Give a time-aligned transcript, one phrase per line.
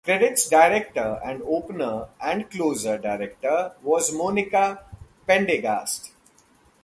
[0.03, 4.83] Credits director and opener and closer director was Monica
[5.29, 6.09] Pendegast.